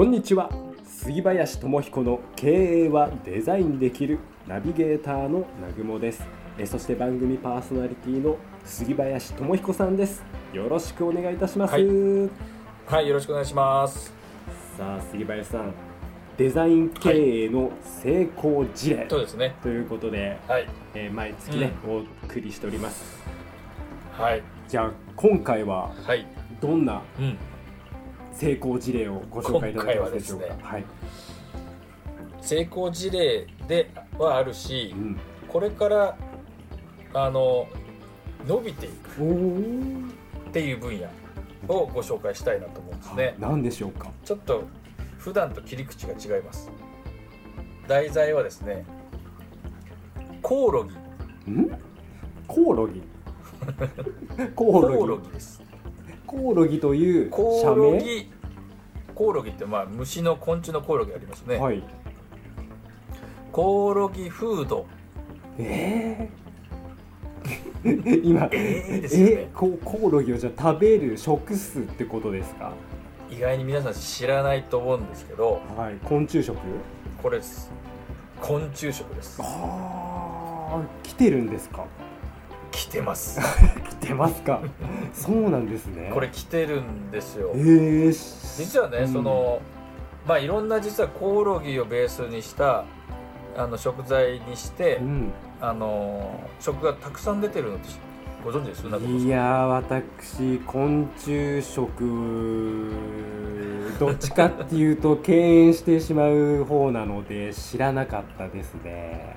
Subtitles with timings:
[0.00, 0.48] こんにちは
[0.82, 4.18] 杉林智彦の経営はデザインできる
[4.48, 6.22] ナビゲーターの南雲です
[6.56, 10.22] えそして番組パーソナリティの杉林智彦さんです
[10.54, 11.84] よろしくお願いいたします、はい
[12.86, 14.10] はい、よろしくお願いします。
[14.78, 15.74] さあ杉林さん
[16.38, 19.54] デザイン経営の成功事例、そうですね。
[19.62, 20.66] ということで、はい。
[20.94, 23.20] えー毎月ね、お送りしております
[24.12, 24.42] はい。
[24.66, 26.26] じゃあ今回ははい。
[26.58, 27.36] どんなうん。
[28.32, 30.46] 成功事例をご紹介いただけますでしょうか？
[30.46, 30.84] 今回はい、
[32.40, 36.16] 成功事例ではあるしう、ん、これから、
[37.14, 37.66] あの、
[38.46, 39.22] 伸びていく
[40.48, 41.06] っていう分野
[41.68, 43.34] をご紹介したいなと思うんですね。
[43.38, 44.10] 何でしょうか？
[44.24, 44.64] ちょっと、
[45.18, 46.70] 普段と切り口が違います。
[47.86, 48.86] 題材はですね、
[50.40, 51.50] コオロギ。
[51.52, 51.70] ん？
[52.46, 53.02] コオロギ。
[54.56, 55.62] コオロギです。
[56.30, 58.30] コオロギというコオロギ。
[59.16, 61.56] コオロギってまあ虫の昆虫のコオロギありますね。
[61.56, 61.82] はい。
[63.50, 64.86] コオロギフード。
[65.58, 69.32] えー、 今ええですよね。
[69.32, 72.74] えココオロギをじゃあ食べる食すってことですか？
[73.28, 75.96] 意外に皆さん知らないと思うんですけどはい。
[76.04, 76.56] 昆虫食？
[77.20, 77.72] これです。
[78.40, 79.42] 昆虫食です。
[79.42, 81.86] ああ来てるんですか？
[82.70, 83.40] 来てます。
[84.00, 84.60] 来てますか？
[85.12, 86.10] そうなんですね。
[86.14, 87.50] これ来てるんですよ。
[87.54, 89.08] えー、実はね、うん。
[89.12, 89.60] その
[90.26, 92.84] まあいろんな実はコオロギをベースにした
[93.56, 95.32] あの食材にして、うん。
[95.62, 97.88] あの食がたくさん出てるのって
[98.42, 98.86] ご存知です？
[98.86, 102.90] いやー私昆虫食
[103.98, 109.36] どっちかっていうと敬遠してしまう方なので知らなかったですね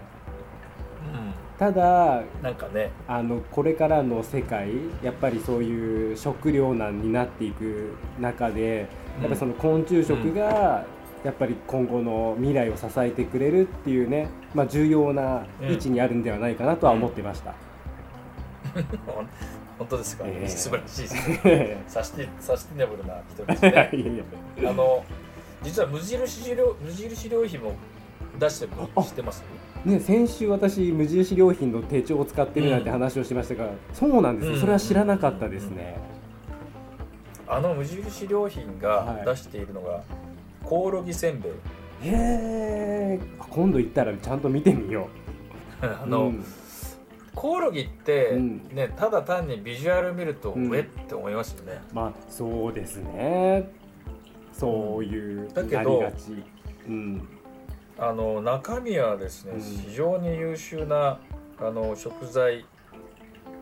[1.60, 2.92] ただうん、なんかね。
[3.08, 4.70] あのこれからの世界
[5.04, 8.88] やっぱりそういう食糧難になっていく中で
[9.20, 10.86] やっぱりその昆虫食が
[11.24, 17.54] やっぱり今後の未来を支えてくれるっていうね、まあ、重要な位置にあるんではないかなとは思ってました。
[19.06, 19.30] ほん。
[19.80, 20.48] 本当ですか、ええ。
[20.48, 24.24] 素晴らしいですサスティサスティナブルな人ですいやね
[24.60, 24.70] いや。
[24.70, 25.04] あの
[25.64, 27.74] 実は無印良無印良品も
[28.40, 29.44] 出してるの知ってます？
[29.86, 34.60] ね、先週私無印良品の手帳を使ってるなんて話をしましたが、そうなんですよ、うん。
[34.62, 35.98] それは知らなかったですね、
[37.48, 39.26] あの無印良品はい。
[39.26, 40.04] が出しているのが、
[40.64, 41.52] コオロギせんべい。
[41.52, 41.58] へ
[42.06, 45.08] え今度行ったらちゃんと見てみよ
[45.82, 45.86] う。
[45.86, 46.46] あの、うん。
[47.36, 48.70] コオロギって、うん。
[48.74, 50.74] ねただ単にビジュアル見ると、うん。
[50.74, 51.82] えって思いますよね。
[51.92, 53.70] まあそうですね。
[54.54, 56.04] そういうだけど
[56.88, 57.28] うん
[57.98, 59.62] あの中身はですね、うん。
[59.62, 61.20] 非常に優秀な
[61.60, 62.66] あの食材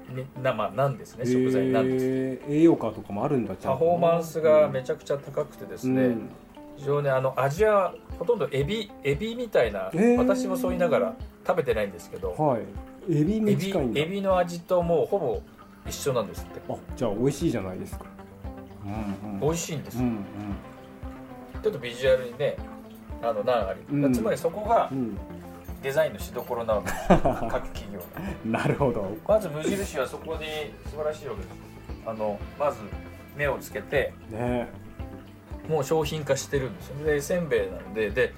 [0.09, 6.29] にな,、まあ、なんですね食材なんです、えー栄養価とかもあるんだパフォーマンスがめちゃくちゃ高くてですね、うん。
[6.77, 10.17] 非常にあの味はほとんどエビエビみたいな、えー。
[10.17, 11.15] 私もそう言いながら
[11.45, 12.61] 食べてないんですけど、はい。
[13.09, 14.01] エビエビに近いんだ。
[14.01, 15.41] エビの味ともうほぼ
[15.87, 16.61] 一緒なんですって。
[16.69, 18.05] あじゃあ美味しいじゃないですか。
[19.23, 19.39] うんうん。
[19.39, 20.17] 美味しいんですよ、うん。
[21.61, 22.57] ちょっとビジュアルにね
[23.21, 24.13] あの難あり、うん。
[24.13, 25.17] つまりそこがうん。
[25.81, 26.91] デザインのしどころなわけ。
[26.91, 27.99] で す各企業
[28.45, 29.17] なるほど。
[29.27, 30.45] まず無印はそこに
[30.85, 31.55] 素晴らしいわけです。
[32.05, 32.77] あのまず
[33.35, 34.67] 目をつけてね。
[35.67, 37.05] もう商品化してるんですよ。
[37.05, 38.33] でせんべいなんでで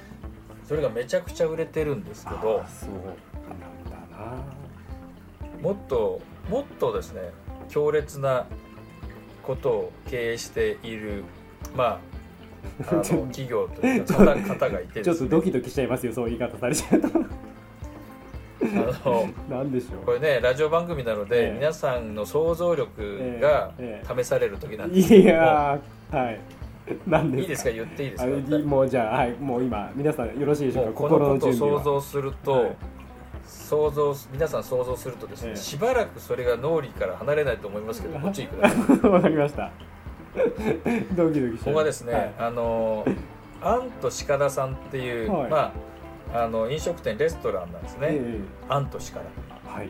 [0.66, 5.62] それがめちゃくちゃ売れてるんですけどあそうなんだな。
[5.62, 7.22] もっともっとですね
[7.70, 8.46] 強烈な
[9.44, 11.24] ことを経営している
[11.76, 12.00] まあ
[12.90, 17.08] あの企業というか方方がいてちょっとドキドキしちゃいますよそういう言い方されちゃうと。
[18.66, 18.66] あ
[19.10, 20.06] のなんでしょう。
[20.06, 21.54] これねラジオ番組なので、ええ。
[21.54, 26.40] 皆さんの想像力がえ試される時なんですけども、いやーはい。
[27.08, 28.58] なんですいいですか言っていいですか？
[28.60, 32.76] もうじゃあはいもう今皆さんよろしいでしょうかこ心のことを想像すると、はい。
[33.46, 35.56] 想像皆さん想像するとですね、ええ。
[35.58, 39.72] しばらくそれが脳裏から離れないと思いますけどご注意ください わかりました
[41.16, 41.72] ドキドキしちゃう。
[41.72, 42.34] ここはですね、はい。
[42.40, 43.06] あの
[43.62, 45.50] アンと鹿田さんっていう、はい。
[45.50, 45.74] ま
[46.34, 49.90] ああの飲食店レストランなんですね、えアンと鹿田えはい。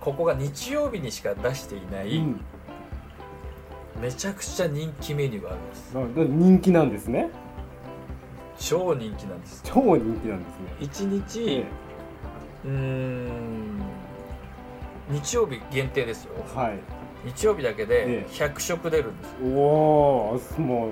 [0.00, 2.40] ここが日曜日にしか出していない、うん。
[4.00, 5.94] めちゃくちゃ人気メニューがあるんです。
[5.94, 7.30] な人気なんですね。
[8.56, 9.62] 超人気なんです。
[9.64, 10.76] 超人気なんですね。
[10.80, 11.64] 一日、え
[12.64, 13.80] うーん
[15.10, 16.32] 日曜日限定ですよ。
[16.54, 16.78] えはい
[17.24, 20.90] 日曜日だけえでえ100食出るんですおおもう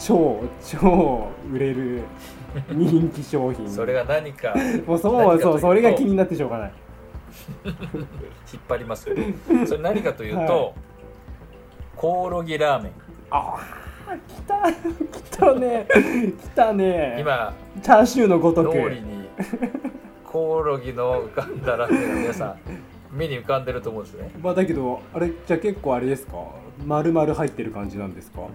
[0.00, 2.02] 超超売れる。
[2.70, 3.68] 人気商品。
[3.70, 6.72] それが何か引っ もうそうそうそれが気になってしょうがない。
[8.68, 10.72] 張りますけどそれ何かというと、はい。
[11.96, 12.92] コオロギラーメン。
[13.30, 13.58] あ
[14.26, 15.86] 来た来たね。
[15.90, 17.16] 来たね。
[17.20, 18.74] 今チャーシューのごとく。
[18.74, 19.28] 脳裏に
[20.24, 22.56] コオロギの浮かんだラーメンが皆さん
[23.12, 24.30] 目に浮かんでると思うんですね。
[24.40, 26.32] まあだけどあれじゃあ結構あれですか？
[26.84, 28.40] 丸々入ってる感じなんですか？
[28.40, 28.50] も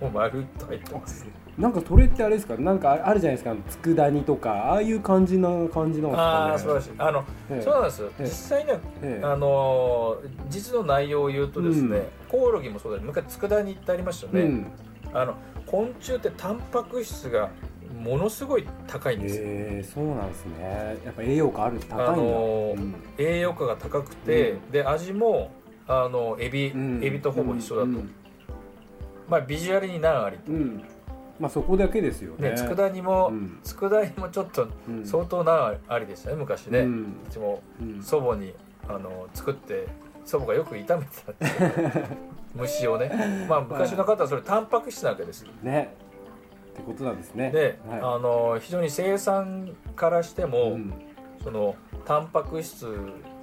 [0.00, 1.26] うまるっと入ってます。
[1.58, 2.56] なんかそれってあれですか？
[2.56, 3.54] なんかあるじゃないですか？
[3.82, 6.16] 佃煮とかああいう感じな感じなんですかね？
[6.16, 6.90] ああ素晴らしい。
[6.98, 7.62] あの、ええ。
[7.62, 8.10] そうなんですよ。
[8.18, 8.24] ええ。
[8.24, 9.24] 実際ねええ。
[9.24, 12.04] あのー実の内容を言うとですね、うん。
[12.28, 14.66] コオロギもそうだけど昔佃煮ってありましたよね、うん。
[15.12, 15.34] あの
[15.66, 17.50] 昆虫ってタンパク質が
[18.04, 20.96] ものすごい高いんですよ、えー、そうなんですね。
[21.04, 22.94] やっぱ栄養価ある高いんだ、あのーうん。
[23.16, 24.70] 栄養価が高くて、うん。
[24.70, 25.50] で味も
[25.88, 27.02] あのエビ、うん。
[27.02, 28.10] エビとほぼ一緒だと、うん。
[29.28, 30.84] まあビジュアルに難ありと、うん。
[31.40, 32.50] まあそこだけですよね。
[32.50, 33.58] ね佃煮も、うん。
[33.64, 35.06] 佃煮もちょっとうん。
[35.06, 38.02] 相当難ありでしたね昔ね、ううんちもうん。
[38.02, 38.52] 祖母に
[38.86, 39.86] あの作って
[40.26, 41.46] 祖母がよく炒めてたって
[42.54, 43.46] 虫をね。
[43.48, 46.03] まあ昔の方はそれタンパク質なわけですね
[46.74, 47.50] ってことなんですね。
[47.52, 48.00] で、はい。
[48.00, 50.92] あの非常に生産からしても、うん。
[51.42, 51.76] その
[52.06, 52.88] タンパク質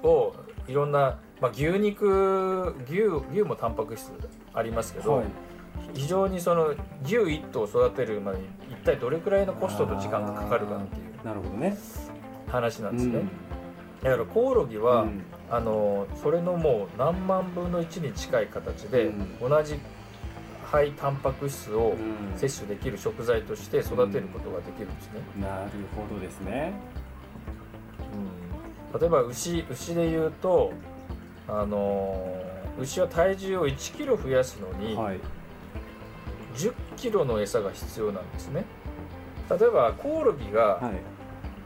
[0.02, 0.34] を
[0.66, 3.02] いろんな、まあ、牛肉牛
[3.32, 4.10] 牛もタンパク質
[4.52, 5.26] ありますけど、はい。
[5.94, 6.74] 非常にその
[7.04, 11.76] 牛1頭育てるまでに一体どれくらいのコストと時間がかかるかっていうなるほどね。
[12.48, 13.28] 話なんですね、うん。
[14.02, 15.22] だからコオロギは、うん。
[15.50, 19.38] あのそれのもう何万分の1に近い形で、うん。
[19.48, 19.78] 同じ
[20.72, 22.38] ハイタンパク質をうん。
[22.38, 26.72] 摂取できる食材として育てることができるんですね、なるほどですね。
[28.94, 29.00] うん。
[29.00, 30.72] 例えば牛牛で言うと
[31.46, 32.42] あの
[32.80, 35.20] 牛は体重を1キロ増やすのにはい。
[36.56, 38.64] 10キロの餌が必要なんですね。
[39.50, 40.92] 例えばコオロギがはい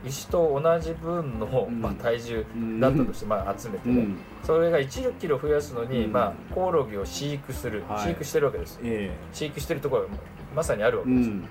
[0.06, 1.82] 牛と同じ分の、うん。
[1.82, 4.19] まあ、体重うんだったとして、まあ、集めてね、うん。
[4.44, 6.12] それが1キロ増やすのに、うん。
[6.12, 8.03] まあ、コオロギを飼育する、はい。
[8.05, 8.79] 飼育してるわけです。
[8.82, 10.08] え飼育してるところが
[10.55, 11.44] まさにあるわけです、ん。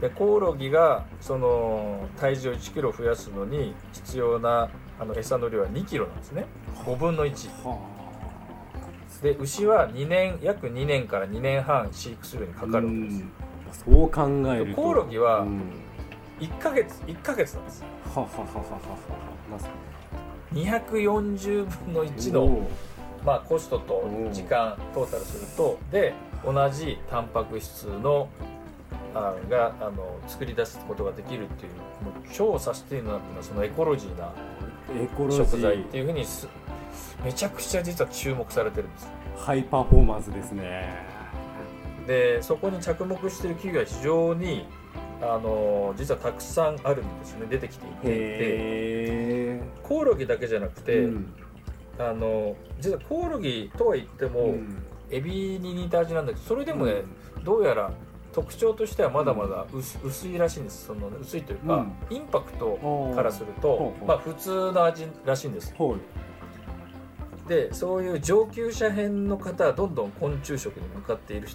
[0.00, 6.46] でコオロギがその体重を1キロ増やすのに必要なあの餌の量は2キロなんですね。
[6.84, 7.78] 5分の1は
[9.22, 13.22] で牛は2年約2年から2年半飼育するのにあかかるわけです、
[13.86, 13.98] うん。
[13.98, 14.80] そう考えると。
[14.80, 15.60] コオロギはうん
[16.40, 17.84] 1ヶ月1ヶ月なんです
[18.14, 18.88] はははははは
[19.50, 19.68] まさ
[20.52, 22.68] 240分の1にの、
[23.24, 26.14] まあ、コストとうん時間トータルするとで
[26.44, 28.28] 同じタンパク質の
[29.14, 31.72] あがあの作り出すことができるっていう
[32.04, 34.32] もう超サステイナブルなそのエコロジーな
[35.30, 36.48] 食材っていうふうにす
[37.24, 39.08] めちゃくちゃ実は注目されてるんです。
[39.36, 40.88] ハイパフォーマンスですね。
[42.06, 44.66] でそこに着目している企業は非常に
[45.22, 47.46] あの実はたくさんあるんですね。
[47.48, 49.60] 出てきていて。
[49.82, 51.32] コオロギだけじゃなくて、うん。
[51.98, 54.82] あの実はコオロギとは言っても、うん。
[55.10, 57.02] エビに似た味なんだけどそれでもね、
[57.44, 57.90] どうやら
[58.32, 60.86] 特徴としてはまだまだ薄,、薄いらしいんです。
[60.86, 61.74] その薄いというか、
[62.10, 62.16] うん。
[62.16, 65.74] インパクトうんからすると、まあ、普通の味らしいんです。
[65.76, 66.20] はい
[67.50, 71.48] でそういう上級者編の方はどんどん昆虫食に向かっている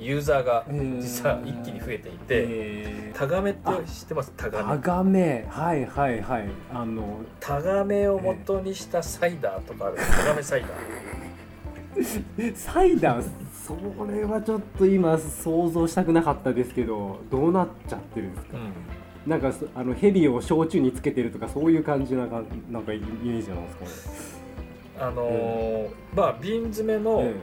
[0.00, 0.64] ユーザーが
[1.00, 4.32] 実は一気に増えていて、えタガメって知ってます？
[4.36, 5.46] タガタメガメ。
[5.48, 6.48] はいはいはい。
[6.72, 9.96] あのタガメを元にしたサイダーとかある。
[10.24, 12.56] タガメサイダー。
[12.56, 13.24] サイダー？
[13.52, 13.76] そ
[14.10, 18.56] れはちょっと今想像したくなかったですけどどうなっちゃってるんですか？
[18.56, 19.30] うん。
[19.30, 25.08] なんかそあのヘビを焼酎につけてるとかそういう感じなかなんかイメージなんですかね？
[25.08, 27.34] あのーまあ瓶詰めの,、え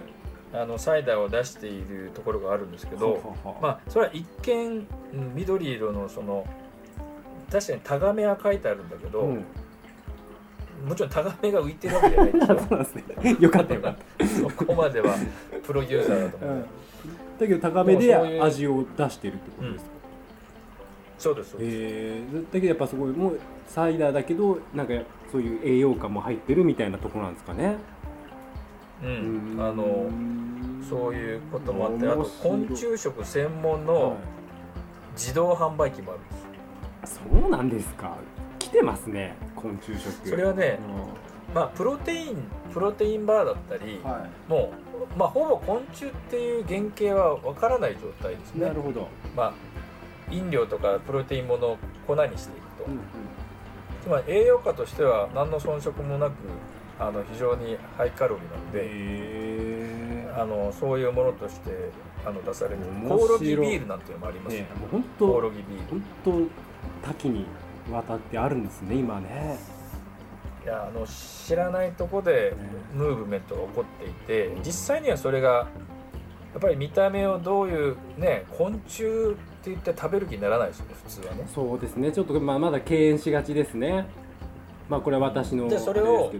[0.54, 6.46] あのサイダーを出しているところがあるんですけど、まあそれは一見うん緑色のその
[7.52, 9.46] 確かにタガメは書いてあるんだけど、うん。
[10.88, 12.48] もちろんタガメが浮いてるわけじゃないですよ。
[12.48, 13.04] そうなんですね。
[13.40, 15.16] よかったよかった、そこまでは
[15.64, 16.68] プロデューサーだと思う、うん、だ
[17.40, 19.92] けどタガメで味を出してるってことですか、
[21.18, 24.94] そうですそうです、えー、だけどやっぱすごいもうサイダーだけどなんか
[25.32, 27.78] そういう栄養価も入ってるみたいなところなんですかね
[29.04, 29.52] うん。
[29.54, 30.10] うんあの
[30.90, 34.18] そういうこともあってあと昆虫食専門はの
[35.14, 36.24] 自動販売機もあるん
[37.04, 37.18] です。
[37.18, 38.16] いそうなんですか。
[38.58, 40.30] 来てますね昆虫食。
[40.30, 40.80] それはね
[41.52, 42.38] うまあプロテイン
[42.74, 44.72] プロテインバーだったり、んはも
[45.16, 48.68] う、まあ、ほぼ昆虫っていう原型はわからない状態ですい、ね。
[48.68, 49.54] なるほど、まあ
[50.32, 53.00] 飲料とかプロテインものを粉にしていくと、うんうん。
[54.04, 56.34] つまり栄養価としては何の遜色もなく
[57.00, 61.92] あの非常にハイカロリーなので、へあのそういうものとして
[62.26, 62.78] あの出される。
[63.08, 64.66] コオロギビールなんていうのもありますえね。
[64.66, 66.02] ねもうコオ本ロギビール。
[66.24, 66.50] 当本
[67.04, 67.46] 当多岐に
[67.92, 69.58] わたってあるんですね今ね。
[70.64, 72.58] いやあの知らないとこでね。
[72.94, 75.68] ムーブメントが起こっていて実際にはそれが
[76.58, 79.06] っぱり見た目をどういうね昆虫っ
[79.64, 81.48] て言って食べる気にならないですよね普通はね。
[81.54, 82.12] そうですね。
[82.12, 84.08] ちょっと、まあ、まだ敬遠しがちですね
[84.90, 86.34] まあこれは私のでそれをどはい。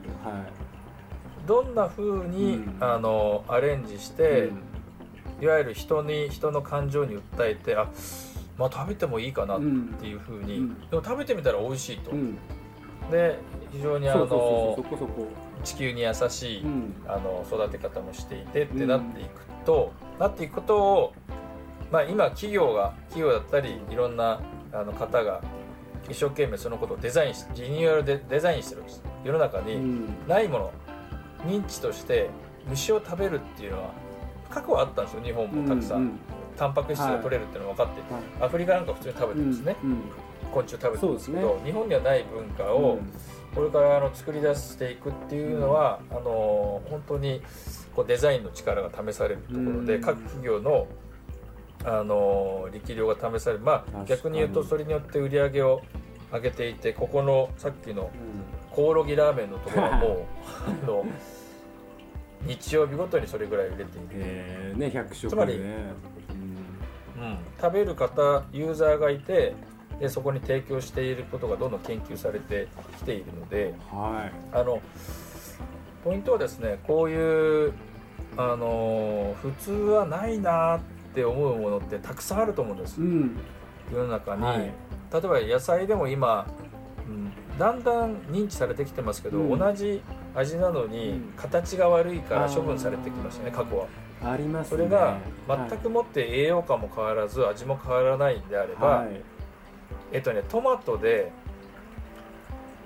[1.48, 2.78] どんな風に、うん。
[2.80, 4.50] あのアレンジして、
[5.40, 5.44] うん。
[5.44, 7.88] いわゆる人に人の感情に訴えてあ
[8.58, 9.88] まあ食べてもいいかなっうん。
[10.00, 10.90] ていう風に、うん。
[10.90, 12.38] でも食べてみたら美味しいと、うん。
[13.12, 13.40] で
[13.72, 14.78] 非常にあの
[15.64, 16.96] 地球に優しい、うん。
[17.08, 19.30] あの育て方もしていてってなっていく
[19.66, 21.14] と、なっていくことを、
[21.92, 24.40] まあ、今企業が企業だったりいろんな
[24.74, 25.42] あの方が
[26.10, 29.04] 一生懸命そのことをデザインしリニューアルでデザインしてるんです。
[29.24, 30.06] 世の中にうん。
[30.28, 30.72] ないもの
[31.46, 32.30] 認知として
[32.68, 33.92] 虫を食べるっていうのは
[34.50, 35.22] 過去はあったんですよ。
[35.24, 36.20] 日本もたくさん、うん
[36.58, 38.02] タンパク質が取れるっていうのは分かって。
[38.02, 38.04] い。
[38.04, 40.02] て、アフリカなんか普通に食べてるんですね、うん
[40.52, 42.84] 昆虫食べてるんですけどそうです日本にはない文化うん。
[42.84, 43.00] を、
[43.54, 47.42] これからあの作り出していくっていうのは、あの本当に
[47.96, 50.02] こうデザインの力が試されるところで、うん。
[50.02, 50.88] 各企業の
[51.84, 55.82] あの力量が試される、まあ、逆に言うとそれによって売り上げを
[56.32, 58.58] 上げていてここのさっきのうん。
[58.78, 60.22] コオロギラーメンのところはもう
[60.86, 61.04] あの
[62.44, 64.80] 日曜日ごとにそれぐらい売れている、えー。
[64.80, 65.94] ね100食つまりね。
[67.18, 69.56] うん、食べる方ユーザーがいて
[70.00, 72.68] でそこに提供していることがどんどん研究されて
[73.00, 73.74] きているので。
[73.92, 74.32] うんはい。
[74.52, 74.80] あの
[76.04, 77.74] ポイントはですねこういう
[78.38, 80.80] あの普通はないなっ
[81.14, 83.02] て思うものってたくさんあると思うんです。
[83.02, 83.38] うん。
[83.92, 84.60] 世の中に、はい。
[84.60, 86.46] 例えば野菜でも今、
[87.08, 89.60] うん、だんだん認知されてきてますけど、うん。
[89.60, 90.02] 同じ
[90.36, 91.34] 味なのうにん。
[91.36, 93.88] 形が悪いから処分されてきましたね過去は。
[94.24, 94.78] ありますね。
[94.78, 95.70] それがはい。
[95.70, 99.22] 全くもって栄養価も変わらず味も変わらないんであれば、はい。
[100.12, 101.32] えっとねトマトで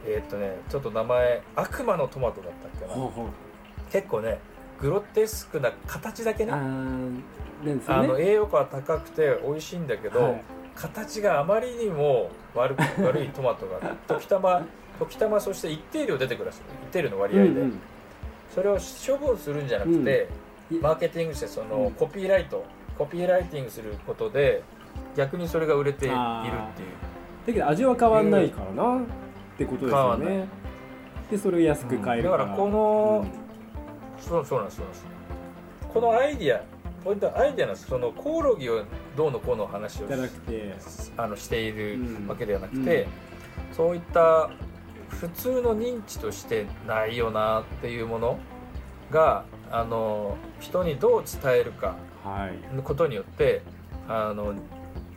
[0.05, 3.09] えっとねちょっと名前悪魔のトマトだったっけな。
[3.91, 4.39] 結構ね
[4.81, 6.51] グロテスクな形だけね。
[6.51, 10.43] あの栄養価は高くて美味しいんだけど、はい。
[10.75, 14.65] 形があまりにも悪く 悪いトマトが時たま
[14.99, 16.59] 時たまそして一定量出てくるらしい。
[16.89, 17.79] 一定量の割合で、うん
[18.53, 20.27] それを処分するんじゃなくて、
[20.69, 20.81] うん。
[20.81, 21.91] マーケティングしてその、うん。
[21.91, 22.65] コピーライト
[22.97, 24.61] コピーライティングすることで
[25.15, 26.15] 逆にそれが売れているっ
[26.73, 27.11] ていう。
[27.47, 29.01] だけど味は変わんないからなっ
[29.57, 30.47] てことですよ変わんなね
[31.31, 32.49] でそれを安く買えるから、うん。
[32.49, 33.25] だからこの
[34.21, 35.05] そうそうなんですそうなんです。
[35.93, 36.61] このアイディア
[37.03, 38.83] ポイントはアイディアなんですそのコオロギを
[39.17, 40.75] どうのこうの話をうんじゃなくて。
[41.17, 42.27] あのしているうん。
[42.27, 43.07] わけではなくて、
[43.73, 44.49] そういった
[45.09, 48.39] 普通の認知としてないよなっていうもの
[49.09, 52.75] があの人にどう伝えるかはい。
[52.75, 53.61] のことによって
[54.07, 54.53] あの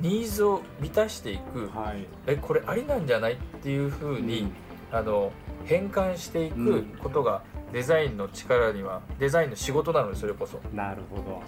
[0.01, 1.69] ニーズを満たしていく。
[1.69, 2.07] はい。
[2.27, 4.51] えこれありなんじゃないっていうふうに、
[4.91, 5.31] あの
[5.67, 7.43] 変換していくことが
[7.75, 10.61] デザインの力にはデザインの仕事なのでそれこそ。
[10.73, 11.43] なるほど。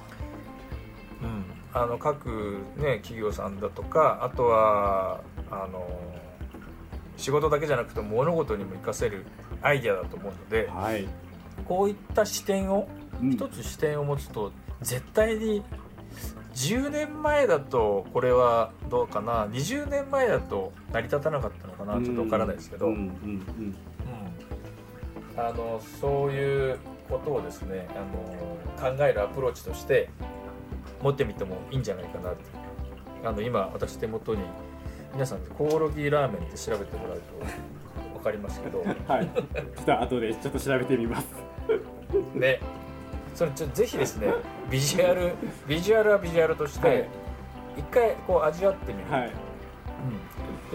[1.22, 5.20] うん、あの各、ね、企業さんだとかあとは
[5.52, 5.88] あの
[7.16, 9.24] 仕事だけじゃなくて物事にも活かせる
[9.62, 11.06] アイデアだと思うのではい、
[11.64, 12.88] こういった視点を
[13.22, 13.30] うん。
[13.30, 14.50] 一つ視点を持つと
[14.82, 15.62] 絶対に
[16.54, 19.46] 10年前だとこれはどうかな。
[19.46, 22.04] 20年前だと成り立たなかったのかな。
[22.04, 23.76] ちょっとわからないですけど、うんうんうん
[25.36, 26.78] あのそういう
[27.08, 30.08] ことをですねあの考えるアプローチとして
[31.02, 32.44] 持ってみてもいいんじゃないかなって。
[33.24, 34.42] あの今私手元に
[35.12, 37.22] 皆さんでコオロギラーメンって調べてもらうと
[38.14, 38.80] 分かりますけど。
[38.80, 39.26] うんはい。
[39.26, 39.42] ちょ
[39.82, 41.26] っと後でちょっと調べてみます。
[42.34, 42.60] ね。
[43.34, 44.28] それちょぜひですね
[44.70, 45.34] ビジュアル
[45.66, 46.98] ビジュアルはビジュアルとしはい。
[46.98, 47.08] て
[47.76, 49.22] 一回こう味わってみる、はい。
[49.24, 49.30] うん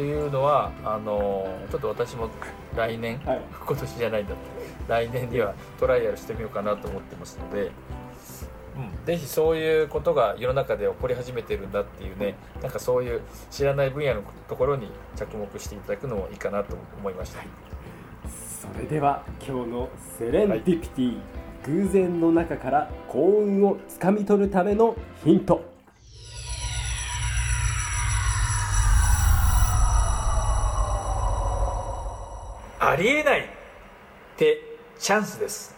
[0.02, 2.28] っていうのはあのちょっと私も
[2.76, 3.42] 来年はい。
[3.68, 4.44] 今年じゃないんだって。
[4.88, 7.72] 来年にはトライアルしてみようかなと思ってますので、
[8.76, 17.44] うん、ぜひそういうことが世の中で起こり始めてるんだっていうねなんかそういう知らない分野のところに着目していただくのもいいかなと思いました。
[18.28, 21.18] それでは今日のセレンディピティ、
[21.66, 25.71] 偶然の中から幸運をつかみ取るためのヒント
[32.84, 33.44] ありえないっ
[34.38, 34.60] て
[34.98, 35.76] チャンスです。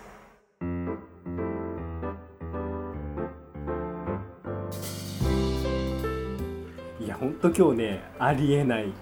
[7.01, 8.93] いや本当今日ねありえない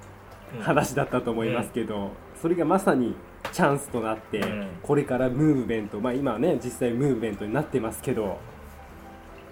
[0.62, 2.10] 話だったと思いますけど、
[2.42, 3.16] それがまさに
[3.52, 4.68] チャンスとなって、うん。
[4.82, 8.40] これからムーブメントまあ今はね実際ムーブメントになってますけど、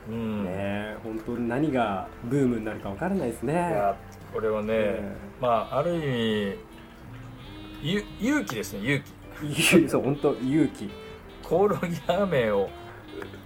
[0.09, 3.71] うん、ねえ本当に何がブームになるかわからないですね。
[4.33, 6.68] これはね、えまあある意味
[7.81, 9.03] ゆ勇気ですね勇
[9.41, 9.73] 気。
[9.75, 10.89] 勇 そう本当勇気。
[11.43, 12.69] コオロギラーメンを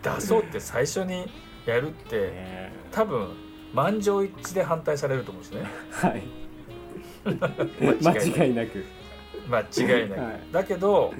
[0.02, 1.25] 出そうって最初に
[1.66, 3.30] やるって多分
[3.74, 5.68] 満場一致で反対されると思うんですね。
[5.92, 6.24] はい。
[8.04, 8.84] 間違いなく。
[9.48, 10.40] 間違いない、はい。
[10.52, 11.13] だけど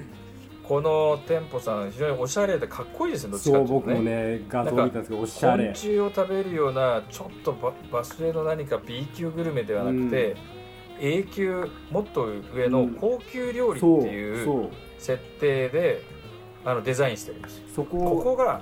[0.66, 10.36] この店舗さん非常におしゃれでかっこいいですねどっちかっていうと僕もね画像見たんですけどおしゃ昆れ虫を食べるようなちょっとババスへの何か B 級グルメではなくて、
[11.00, 16.02] A 級もっと上の高級料理っていう設定で
[16.64, 17.58] あのデザインしてるんです。
[17.58, 18.60] よそこここが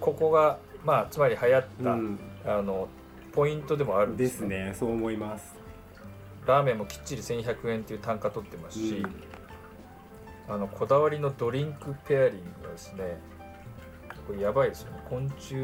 [0.00, 2.18] ここがまあつまり流行った、うん。
[2.44, 2.88] あの
[3.32, 4.74] ポイントでもあるんでですすね。
[4.78, 5.54] そう思います。
[6.46, 10.54] ラーメンもきっちり1100円っていう単価取ってますし、うん。
[10.54, 13.20] あのこだわりのドリンクペアリングがですね
[14.26, 15.02] これやばいですよね。
[15.08, 15.54] 昆虫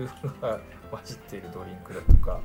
[0.40, 2.40] が混じっているドリンクだとか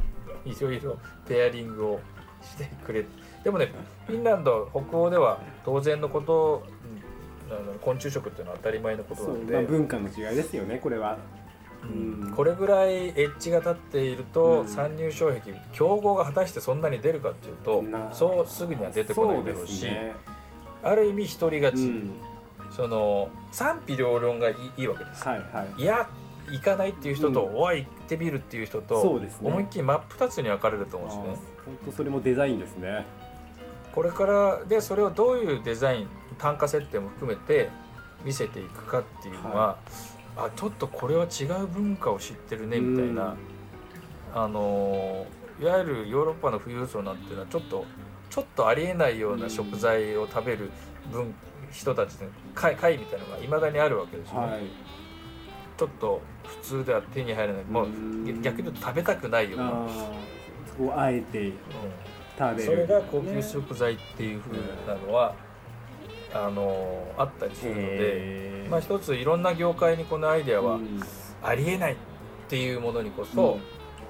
[0.46, 0.98] いろいろ
[1.28, 2.00] ペアリングを
[2.42, 3.06] してくれ
[3.44, 3.72] でもね
[4.08, 6.64] フィンランド北欧では当然のこと
[7.82, 11.18] 昆虫食っていうのは当たり前のことなので、まあ文化の違いですよねこれは。
[11.84, 12.24] うん。
[12.28, 12.34] うん。
[12.34, 14.68] これぐらいエッジが立っていると、うん。
[14.68, 20.14] 参入障壁競合が果たしてそんなに出るかっていうとなそうすぐには出てこないだろうしね。
[20.82, 22.12] ある意味一人勝ち、うん。
[22.72, 25.82] その賛否両論がいいいいわけです、はいはい。
[25.82, 26.10] いや
[26.52, 27.56] 行かないっていう人と、うん。
[27.56, 29.50] おい行ってみるっていう人とそうですね。
[29.50, 31.46] 思いっきり真っ二つに分かれると思うんですね。
[31.66, 33.06] 本当それもデザインですね
[33.94, 36.08] これからでそれをどういうデザイン
[36.38, 37.70] 単価設定も含めて
[38.24, 39.78] 見せていくかっていうのは、
[40.36, 43.36] あちょっとこれは違う文化を知ってるねみたいな、
[44.34, 45.28] あの
[45.62, 47.86] いわゆるヨーロッパの富裕層なんていうのはちょっと
[48.30, 50.72] ちょっとありえないような食材を食べる
[51.12, 51.36] 分
[51.72, 54.62] 人たちの会会みたいなのがいまだにあるわけですよね、はい。
[55.78, 57.66] ちょっと普通では手に入らない。
[57.66, 58.42] もううん。
[58.42, 59.72] 逆に言うと食べたくないような、
[60.94, 61.50] をあえて。
[61.50, 61.54] う
[62.38, 62.74] 食べる。
[62.74, 64.54] んそれが高級食材っていうふう
[64.88, 65.36] なのは、
[66.34, 71.00] あのあったりするので、まあ、一ついろんな業界にこのアイデアはうん。
[71.46, 71.96] ありえないっ
[72.48, 73.60] ていうものにこそ、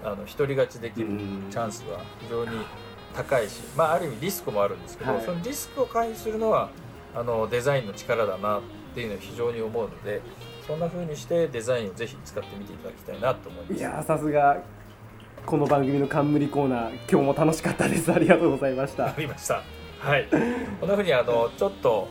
[0.03, 1.47] あの独り勝ちできるうん。
[1.49, 2.51] チャンスは非常に
[3.15, 5.25] 高いし、まあ、ある意味リスクもあるんですけど、はい。
[5.25, 6.69] そのリスクを回避するのは
[7.15, 8.61] あのデザインの力だなっ
[8.93, 10.21] ていうのを非常に思うので
[10.67, 13.73] そんな風にしてデザインをぜひ使ってみていただきたいなと思います。
[13.73, 14.61] いやーさすが
[15.45, 18.11] この番組の冠コーナー今日も楽しかったです。
[18.11, 19.07] ありがとうございました。
[19.07, 19.61] ありました。
[19.99, 20.27] はい。
[20.79, 22.07] こんな風にあのちょっと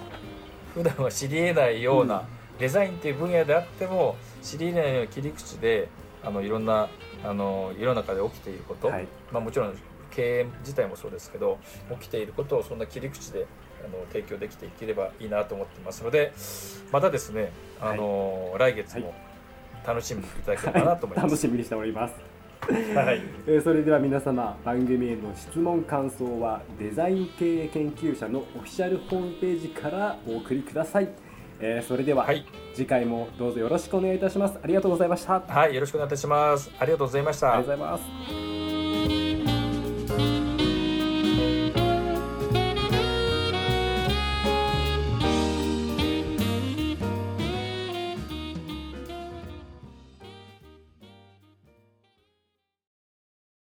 [0.75, 2.25] 普段は知り得ないような、
[2.59, 5.89] デザインっていう分野であっても知り得ないような切り口で
[6.23, 6.89] あのいろんな
[7.25, 9.07] あの世の中で起きていること、はい。
[9.33, 9.75] まあもちろん
[10.11, 11.59] 経営自体もそうですけど
[12.01, 13.47] 起きていることをそんな切り口で
[13.83, 16.33] あの提供できていければいいなと思っていますので
[16.93, 19.15] またですねあの、来月も
[19.87, 21.27] 楽しみにいただければなと思います。
[21.33, 22.32] 楽しみにしております
[22.69, 23.23] はい。
[23.47, 31.09] えーそれでは皆様番組への質問感想はデザイン経営研究者のオフィシャルホームページからお送りください、
[31.61, 36.71] えーそれでは、はい、次回もどうぞよろしくお願いいたしますありがとうございましたありはい、よろしくお願いいたします。
[36.79, 37.47] ありがとうございました。
[37.49, 38.42] がとうございます